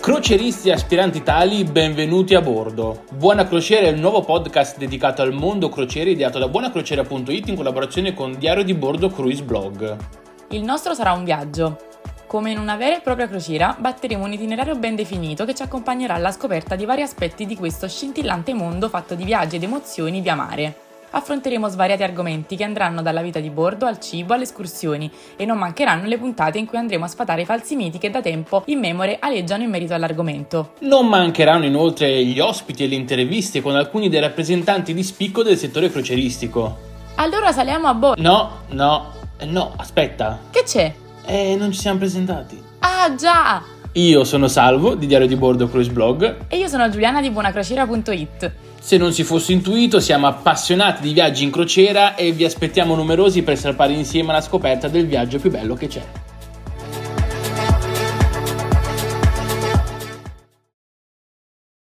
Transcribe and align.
Croceristi 0.00 0.70
e 0.70 0.72
aspiranti 0.72 1.22
tali, 1.22 1.64
benvenuti 1.64 2.34
a 2.34 2.40
bordo. 2.40 3.04
Buona 3.12 3.46
Crociera 3.46 3.86
è 3.86 3.90
il 3.90 4.00
nuovo 4.00 4.22
podcast 4.22 4.78
dedicato 4.78 5.20
al 5.20 5.34
mondo 5.34 5.68
crociere 5.68 6.08
ideato 6.08 6.38
da 6.38 6.48
buonacrociera.it 6.48 7.48
in 7.48 7.56
collaborazione 7.56 8.14
con 8.14 8.38
Diario 8.38 8.64
di 8.64 8.72
Bordo 8.72 9.10
Cruise 9.10 9.42
Blog. 9.42 9.96
Il 10.48 10.62
nostro 10.62 10.94
sarà 10.94 11.12
un 11.12 11.24
viaggio. 11.24 11.91
Come 12.32 12.50
in 12.50 12.58
una 12.58 12.76
vera 12.76 12.96
e 12.96 13.00
propria 13.00 13.28
crociera, 13.28 13.76
batteremo 13.78 14.24
un 14.24 14.32
itinerario 14.32 14.74
ben 14.76 14.94
definito 14.94 15.44
che 15.44 15.54
ci 15.54 15.60
accompagnerà 15.60 16.14
alla 16.14 16.32
scoperta 16.32 16.76
di 16.76 16.86
vari 16.86 17.02
aspetti 17.02 17.44
di 17.44 17.56
questo 17.56 17.86
scintillante 17.86 18.54
mondo 18.54 18.88
fatto 18.88 19.14
di 19.14 19.24
viaggi 19.24 19.56
ed 19.56 19.64
emozioni 19.64 20.22
via 20.22 20.34
mare 20.34 20.76
affronteremo 21.10 21.68
svariati 21.68 22.02
argomenti 22.02 22.56
che 22.56 22.64
andranno 22.64 23.02
dalla 23.02 23.20
vita 23.20 23.38
di 23.38 23.50
bordo 23.50 23.84
al 23.84 24.00
cibo 24.00 24.32
alle 24.32 24.44
escursioni 24.44 25.12
e 25.36 25.44
non 25.44 25.58
mancheranno 25.58 26.06
le 26.06 26.16
puntate 26.16 26.56
in 26.56 26.64
cui 26.64 26.78
andremo 26.78 27.04
a 27.04 27.08
sfatare 27.08 27.42
i 27.42 27.44
falsi 27.44 27.76
miti 27.76 27.98
che 27.98 28.08
da 28.08 28.22
tempo 28.22 28.62
in 28.68 28.78
memoria 28.78 29.18
aleggiano 29.20 29.62
in 29.62 29.68
merito 29.68 29.92
all'argomento. 29.92 30.72
Non 30.78 31.08
mancheranno 31.08 31.66
inoltre 31.66 32.24
gli 32.24 32.40
ospiti 32.40 32.84
e 32.84 32.86
le 32.86 32.94
interviste 32.94 33.60
con 33.60 33.76
alcuni 33.76 34.08
dei 34.08 34.20
rappresentanti 34.20 34.94
di 34.94 35.02
spicco 35.02 35.42
del 35.42 35.58
settore 35.58 35.90
croceristico. 35.90 36.78
Allora 37.16 37.52
saliamo 37.52 37.88
a 37.88 37.92
bordo. 37.92 38.22
No, 38.22 38.60
no, 38.68 39.12
eh, 39.36 39.44
no, 39.44 39.74
aspetta. 39.76 40.38
Che 40.50 40.62
c'è? 40.64 40.94
Eh, 41.24 41.56
non 41.56 41.72
ci 41.72 41.80
siamo 41.80 41.98
presentati. 41.98 42.60
Ah 42.80 43.14
già! 43.14 43.62
Io 43.92 44.24
sono 44.24 44.48
Salvo 44.48 44.94
di 44.94 45.06
Diario 45.06 45.26
di 45.26 45.36
Bordo 45.36 45.68
Cruise 45.68 45.90
Blog. 45.90 46.46
E 46.48 46.56
io 46.56 46.66
sono 46.66 46.88
Giuliana 46.88 47.20
di 47.20 47.30
buonacrociera.it. 47.30 48.52
Se 48.80 48.96
non 48.96 49.12
si 49.12 49.22
fosse 49.22 49.52
intuito, 49.52 50.00
siamo 50.00 50.26
appassionati 50.26 51.02
di 51.02 51.12
viaggi 51.12 51.44
in 51.44 51.50
crociera 51.50 52.14
e 52.14 52.32
vi 52.32 52.44
aspettiamo 52.44 52.94
numerosi 52.94 53.42
per 53.42 53.58
salpare 53.58 53.92
insieme 53.92 54.30
alla 54.30 54.40
scoperta 54.40 54.88
del 54.88 55.06
viaggio 55.06 55.38
più 55.38 55.50
bello 55.50 55.74
che 55.74 55.88
c'è. 55.88 56.02